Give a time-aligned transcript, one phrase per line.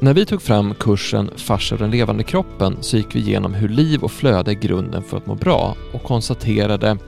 [0.00, 3.68] När vi tog fram kursen Fars och den levande kroppen så gick vi igenom hur
[3.68, 6.98] liv och flöde är grunden för att må bra och konstaterade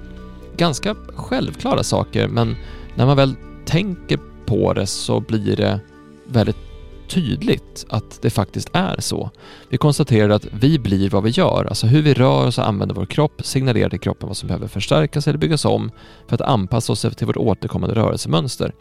[0.57, 2.57] ganska självklara saker men
[2.95, 3.35] när man väl
[3.65, 5.81] tänker på det så blir det
[6.27, 6.57] väldigt
[7.09, 9.31] tydligt att det faktiskt är så.
[9.69, 12.95] Vi konstaterade att vi blir vad vi gör, alltså hur vi rör oss och använder
[12.95, 15.91] vår kropp signalerar till kroppen vad som behöver förstärkas eller byggas om
[16.29, 18.73] för att anpassa oss till vårt återkommande rörelsemönster.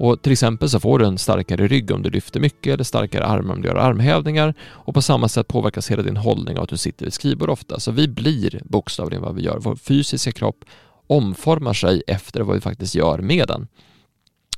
[0.00, 3.24] Och till exempel så får du en starkare rygg om du lyfter mycket eller starkare
[3.24, 6.68] armar om du gör armhävningar och på samma sätt påverkas hela din hållning av att
[6.68, 7.80] du sitter vid skrivbord ofta.
[7.80, 9.58] Så vi blir bokstavligen vad vi gör.
[9.58, 10.64] Vår fysiska kropp
[11.06, 13.68] omformar sig efter vad vi faktiskt gör med den.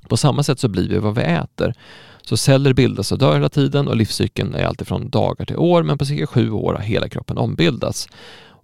[0.08, 1.74] På samma sätt så blir vi vad vi äter.
[2.22, 5.98] Så celler bildas och dör hela tiden och livscykeln är alltifrån dagar till år men
[5.98, 8.08] på cirka sju år har hela kroppen ombildats.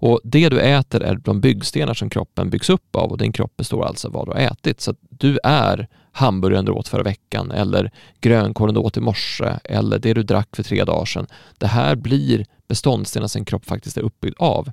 [0.01, 3.57] Och det du äter är de byggstenar som kroppen byggs upp av och din kropp
[3.57, 4.81] består alltså av vad du har ätit.
[4.81, 7.91] Så du är hamburgaren du åt förra veckan eller
[8.21, 11.27] grönkålen du åt i morse eller det du drack för tre dagar sedan.
[11.59, 14.73] Det här blir beståndsdelarna som en kropp faktiskt är uppbyggd av.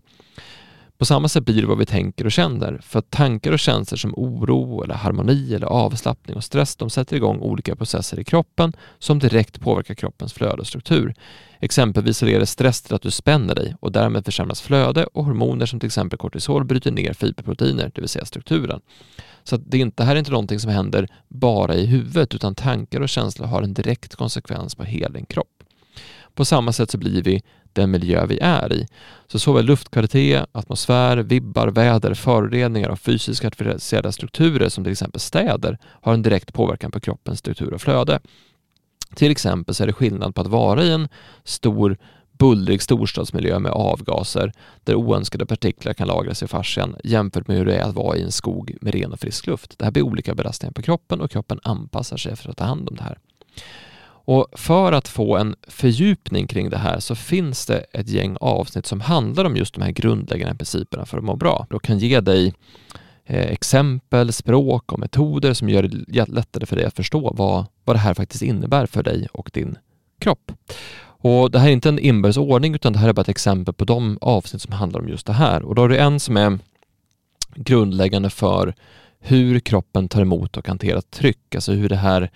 [0.97, 2.79] På samma sätt blir det vad vi tänker och känner.
[2.83, 7.15] För att tankar och känslor som oro, eller harmoni, eller avslappning och stress, de sätter
[7.15, 11.13] igång olika processer i kroppen som direkt påverkar kroppens flöde och struktur.
[11.59, 15.79] Exempelvis leder stress till att du spänner dig och därmed försämras flöde och hormoner som
[15.79, 18.81] till exempel kortisol bryter ner fiberproteiner, det vill säga strukturen.
[19.43, 22.55] Så det, är inte, det här är inte någonting som händer bara i huvudet utan
[22.55, 25.54] tankar och känslor har en direkt konsekvens på hela din kropp.
[26.35, 28.87] På samma sätt så blir vi den miljö vi är i.
[29.27, 35.77] Så såväl luftkvalitet, atmosfär, vibbar, väder, föroreningar och fysiska artificiella strukturer som till exempel städer
[35.83, 38.19] har en direkt påverkan på kroppens struktur och flöde.
[39.15, 41.07] Till exempel så är det skillnad på att vara i en
[41.43, 41.97] stor
[42.31, 44.51] bullrig storstadsmiljö med avgaser
[44.83, 48.23] där oönskade partiklar kan lagras i fascian jämfört med hur det är att vara i
[48.23, 49.79] en skog med ren och frisk luft.
[49.79, 52.89] Det här blir olika belastningar på kroppen och kroppen anpassar sig för att ta hand
[52.89, 53.17] om det här.
[54.25, 58.85] Och för att få en fördjupning kring det här så finns det ett gäng avsnitt
[58.85, 61.67] som handlar om just de här grundläggande principerna för att må bra.
[61.69, 62.53] Jag kan ge dig
[63.25, 67.95] eh, exempel, språk och metoder som gör det lättare för dig att förstå vad, vad
[67.95, 69.77] det här faktiskt innebär för dig och din
[70.19, 70.51] kropp.
[71.27, 73.73] Och Det här är inte en inbördes ordning utan det här är bara ett exempel
[73.73, 75.63] på de avsnitt som handlar om just det här.
[75.63, 76.59] Och då är det en som är
[77.55, 78.75] grundläggande för
[79.19, 82.31] hur kroppen tar emot och hanterar tryck, alltså hur det här,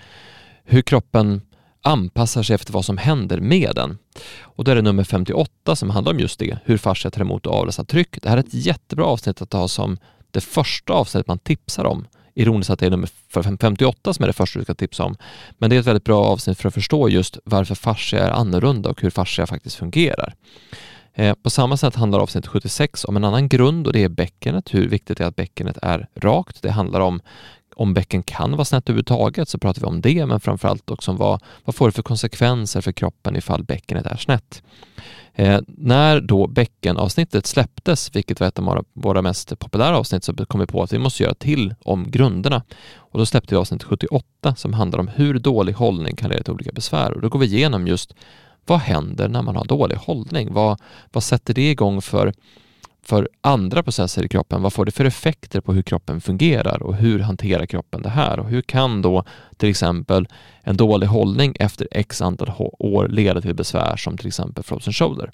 [0.64, 1.42] hur kroppen
[1.82, 3.98] anpassar sig efter vad som händer med den.
[4.42, 7.46] Och då är det nummer 58 som handlar om just det, hur fascia tar emot
[7.46, 8.22] och avläsa tryck.
[8.22, 9.98] Det här är ett jättebra avsnitt att ha som
[10.32, 12.08] det första avsnittet man tipsar om.
[12.36, 13.10] Ironiskt att det är nummer
[13.44, 15.16] 58 som är det första du ska tipsa om.
[15.58, 18.90] Men det är ett väldigt bra avsnitt för att förstå just varför fascia är annorlunda
[18.90, 20.34] och hur fascia faktiskt fungerar.
[21.14, 24.74] Eh, på samma sätt handlar avsnitt 76 om en annan grund och det är bäckenet,
[24.74, 26.62] hur viktigt det är att bäckenet är rakt.
[26.62, 27.22] Det handlar om
[27.80, 31.18] om bäcken kan vara snett överhuvudtaget så pratar vi om det, men framförallt också om
[31.18, 34.64] vad, vad får det för konsekvenser för kroppen ifall bäckenet är snett.
[35.34, 40.60] Eh, när då bäckenavsnittet släpptes, vilket var ett av våra mest populära avsnitt, så kom
[40.60, 42.64] vi på att vi måste göra till om grunderna.
[42.96, 46.54] Och då släppte vi avsnitt 78 som handlar om hur dålig hållning kan leda till
[46.54, 47.12] olika besvär.
[47.12, 48.14] Och då går vi igenom just
[48.66, 50.54] vad händer när man har dålig hållning?
[50.54, 50.80] Vad,
[51.12, 52.34] vad sätter det igång för
[53.09, 54.62] för andra processer i kroppen.
[54.62, 58.40] Vad får det för effekter på hur kroppen fungerar och hur hanterar kroppen det här?
[58.40, 59.24] Och hur kan då
[59.58, 60.28] till exempel
[60.64, 65.31] en dålig hållning efter x antal år leda till besvär som till exempel frozen shoulder?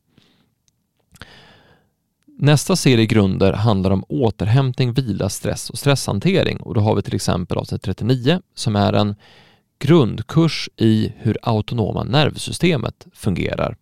[2.40, 7.16] Nästa serie grunder handlar om återhämtning, vila, stress och stresshantering och då har vi till
[7.16, 9.16] exempel avsnitt 39 som är en
[9.80, 13.78] grundkurs i hur autonoma nervsystemet fungerar.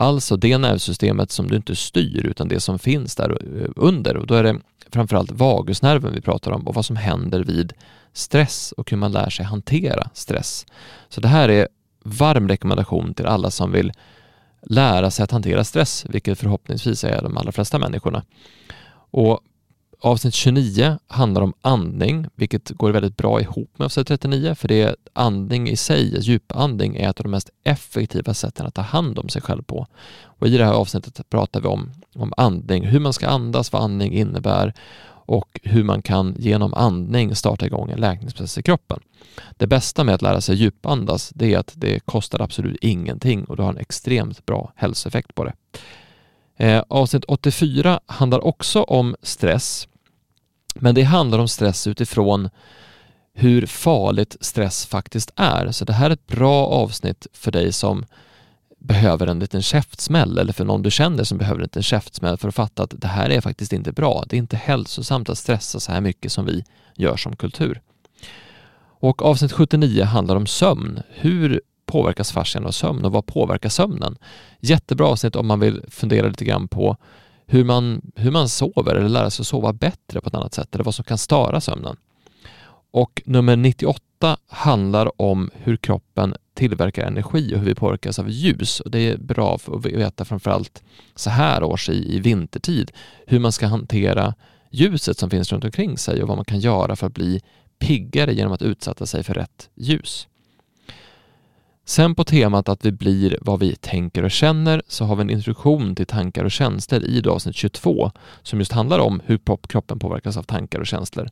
[0.00, 3.38] Alltså det nervsystemet som du inte styr utan det som finns där
[3.76, 4.60] under och då är det
[4.90, 7.72] framförallt vagusnerven vi pratar om och vad som händer vid
[8.12, 10.66] stress och hur man lär sig hantera stress.
[11.08, 11.68] Så det här är
[12.04, 13.92] varm rekommendation till alla som vill
[14.62, 18.22] lära sig att hantera stress, vilket förhoppningsvis är de allra flesta människorna.
[19.10, 19.40] Och
[20.00, 24.82] Avsnitt 29 handlar om andning, vilket går väldigt bra ihop med avsnitt 39, för det
[24.82, 29.18] är andning i sig, djupandning, är ett av de mest effektiva sätten att ta hand
[29.18, 29.86] om sig själv på.
[30.22, 33.82] Och I det här avsnittet pratar vi om, om andning, hur man ska andas, vad
[33.82, 34.74] andning innebär
[35.28, 39.00] och hur man kan genom andning starta igång en läkningsprocess i kroppen.
[39.56, 43.56] Det bästa med att lära sig djupandas, det är att det kostar absolut ingenting och
[43.56, 45.52] du har en extremt bra hälsoeffekt på det.
[46.58, 49.88] Eh, avsnitt 84 handlar också om stress,
[50.74, 52.50] men det handlar om stress utifrån
[53.34, 55.70] hur farligt stress faktiskt är.
[55.70, 58.04] Så det här är ett bra avsnitt för dig som
[58.78, 62.48] behöver en liten käftsmäll eller för någon du känner som behöver en liten käftsmäll för
[62.48, 64.24] att fatta att det här är faktiskt inte bra.
[64.28, 66.64] Det är inte hälsosamt att stressa så här mycket som vi
[66.94, 67.80] gör som kultur.
[69.00, 71.02] Och avsnitt 79 handlar om sömn.
[71.08, 74.18] Hur påverkas fascian av sömn och vad påverkar sömnen?
[74.60, 76.96] Jättebra avsnitt om man vill fundera lite grann på
[77.46, 80.74] hur man, hur man sover eller lära sig att sova bättre på ett annat sätt
[80.74, 81.96] eller vad som kan störa sömnen.
[82.90, 88.80] Och nummer 98 handlar om hur kroppen tillverkar energi och hur vi påverkas av ljus.
[88.80, 90.82] Och det är bra för att veta framförallt
[91.14, 92.92] så här års i, i vintertid
[93.26, 94.34] hur man ska hantera
[94.70, 97.40] ljuset som finns runt omkring sig och vad man kan göra för att bli
[97.78, 100.28] piggare genom att utsätta sig för rätt ljus.
[101.88, 105.30] Sen på temat att vi blir vad vi tänker och känner så har vi en
[105.30, 108.10] introduktion till tankar och känslor i avsnitt 22
[108.42, 111.30] som just handlar om hur kroppen påverkas av tankar och känslor.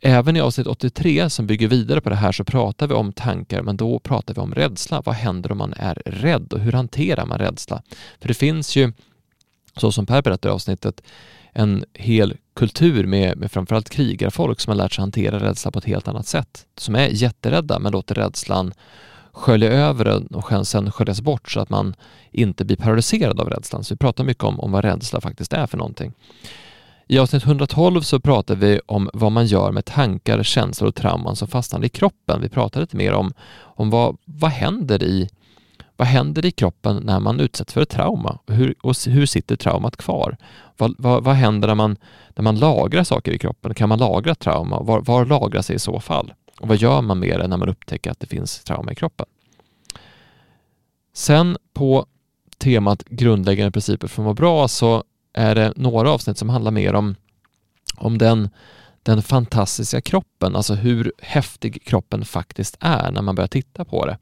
[0.00, 3.62] Även i avsnitt 83 som bygger vidare på det här så pratar vi om tankar
[3.62, 5.02] men då pratar vi om rädsla.
[5.04, 7.82] Vad händer om man är rädd och hur hanterar man rädsla?
[8.20, 8.92] För det finns ju,
[9.76, 11.02] så som Per berättar i avsnittet,
[11.52, 15.84] en hel kultur med, med framförallt krigarfolk som har lärt sig hantera rädsla på ett
[15.84, 16.66] helt annat sätt.
[16.76, 18.72] Som är jätterädda men låter rädslan
[19.32, 21.94] skölja över den och sen sköljas bort så att man
[22.30, 23.84] inte blir paralyserad av rädslan.
[23.84, 26.12] Så vi pratar mycket om, om vad rädsla faktiskt är för någonting.
[27.06, 31.36] I avsnitt 112 så pratar vi om vad man gör med tankar, känslor och trauman
[31.36, 32.40] som fastnar i kroppen.
[32.40, 35.28] Vi pratar lite mer om, om vad, vad, händer i,
[35.96, 39.96] vad händer i kroppen när man utsätts för ett trauma hur, och hur sitter traumat
[39.96, 40.36] kvar?
[40.76, 41.96] Vad, vad, vad händer när man,
[42.34, 43.74] när man lagrar saker i kroppen?
[43.74, 44.80] Kan man lagra trauma?
[44.80, 46.32] Var, var lagras det i så fall?
[46.62, 49.26] Och vad gör man med det när man upptäcker att det finns trauma i kroppen?
[51.12, 52.06] Sen på
[52.58, 56.94] temat grundläggande principer för att må bra så är det några avsnitt som handlar mer
[56.94, 57.14] om,
[57.96, 58.50] om den,
[59.02, 64.18] den fantastiska kroppen, alltså hur häftig kroppen faktiskt är när man börjar titta på det.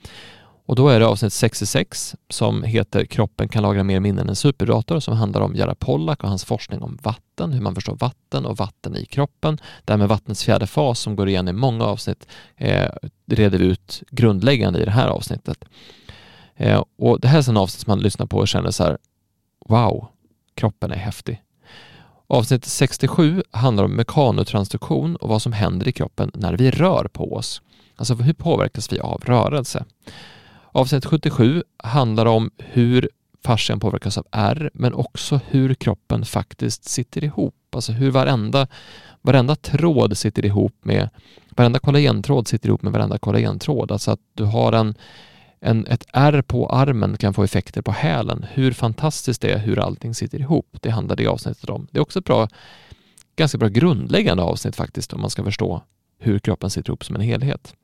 [0.71, 4.37] Och då är det avsnitt 66 som heter Kroppen kan lagra mer minnen än en
[4.37, 8.47] superdator som handlar om Gerhard Pollack och hans forskning om vatten, hur man förstår vatten
[8.47, 9.59] och vatten i kroppen.
[9.85, 12.89] Det här med vattnets fjärde fas som går igen i många avsnitt eh,
[13.27, 15.65] reder vi ut grundläggande i det här avsnittet.
[16.57, 18.99] Eh, och det här är en avsnitt som man lyssnar på och känner så här
[19.67, 20.07] Wow,
[20.55, 21.43] kroppen är häftig.
[22.27, 27.35] Avsnitt 67 handlar om mekanotransduktion och vad som händer i kroppen när vi rör på
[27.35, 27.63] oss.
[27.97, 29.85] Alltså hur påverkas vi av rörelse?
[30.73, 33.09] Avsnitt 77 handlar om hur
[33.45, 37.55] fascian påverkas av R, men också hur kroppen faktiskt sitter ihop.
[37.71, 38.67] Alltså hur varenda,
[39.23, 41.09] varenda tråd sitter ihop med,
[41.57, 43.93] varenda kollagentråd sitter ihop med varenda kollagentråd.
[43.93, 44.95] Alltså att du har en,
[45.61, 48.47] en, ett R på armen kan få effekter på hälen.
[48.53, 50.77] Hur fantastiskt det är hur allting sitter ihop.
[50.81, 51.87] Det handlar det avsnittet om.
[51.91, 52.49] Det är också ett bra,
[53.37, 55.83] ganska bra grundläggande avsnitt faktiskt om man ska förstå
[56.19, 57.75] hur kroppen sitter ihop som en helhet.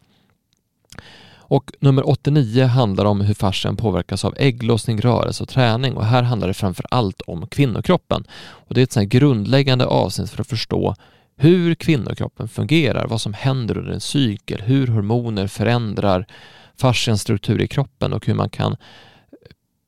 [1.49, 6.23] Och nummer 89 handlar om hur fascian påverkas av ägglossning, rörelse och träning och här
[6.23, 8.25] handlar det framför allt om kvinnokroppen.
[8.39, 10.95] Och det är ett sånt grundläggande avsnitt för att förstå
[11.37, 16.27] hur kvinnokroppen fungerar, vad som händer under en cykel, hur hormoner förändrar
[16.81, 18.77] fascians struktur i kroppen och hur man kan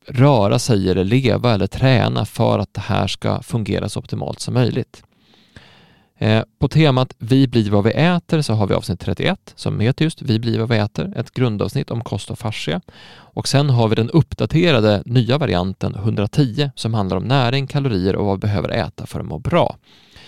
[0.06, 4.54] röra sig eller leva eller träna för att det här ska fungera så optimalt som
[4.54, 5.02] möjligt.
[6.20, 10.04] Eh, på temat Vi blir vad vi äter så har vi avsnitt 31 som heter
[10.04, 12.80] just Vi blir vad vi äter, ett grundavsnitt om kost och fascia.
[13.16, 18.26] Och sen har vi den uppdaterade nya varianten 110 som handlar om näring, kalorier och
[18.26, 19.76] vad vi behöver äta för att må bra.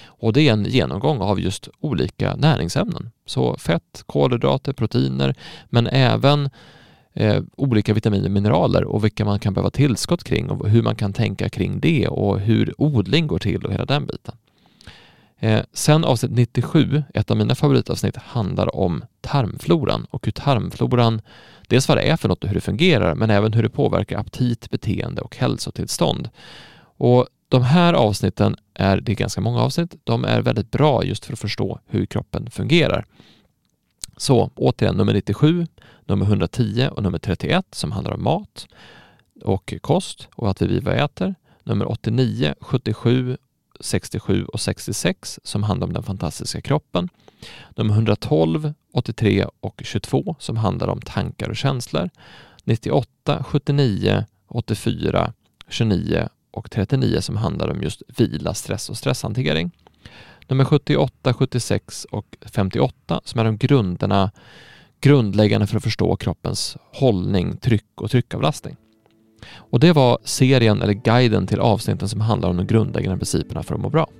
[0.06, 3.10] Och det är en genomgång av just olika näringsämnen.
[3.26, 5.34] Så fett, kolhydrater, proteiner,
[5.68, 6.50] men även
[7.14, 10.96] eh, olika vitaminer och mineraler och vilka man kan behöva tillskott kring och hur man
[10.96, 14.34] kan tänka kring det och hur odling går till och hela den biten.
[15.42, 21.20] Eh, sen avsnitt 97, ett av mina favoritavsnitt, handlar om tarmfloran och hur tarmfloran,
[21.68, 24.18] dels vad det är för något och hur det fungerar, men även hur det påverkar
[24.18, 26.30] aptit, beteende och hälsotillstånd.
[26.82, 31.24] Och de här avsnitten är, det är ganska många avsnitt, de är väldigt bra just
[31.24, 33.04] för att förstå hur kroppen fungerar.
[34.16, 35.66] Så återigen nummer 97,
[36.06, 38.66] nummer 110 och nummer 31 som handlar om mat
[39.44, 41.34] och kost och att vi vad äter.
[41.64, 43.36] Nummer 89, 77
[43.80, 47.08] 67 och 66 som handlar om den fantastiska kroppen.
[47.76, 52.10] Nummer 112, 83 och 22 som handlar om tankar och känslor.
[52.64, 55.32] 98, 79, 84,
[55.68, 59.70] 29 och 39 som handlar om just vila, stress och stresshantering.
[60.48, 64.30] Nummer 78, 76 och 58 som är de grunderna
[65.00, 68.76] grundläggande för att förstå kroppens hållning, tryck och tryckavlastning.
[69.70, 73.74] Och det var serien eller guiden till avsnitten som handlar om de grundläggande principerna för
[73.74, 74.10] att må bra.